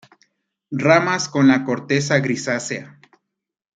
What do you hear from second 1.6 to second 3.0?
corteza grisácea.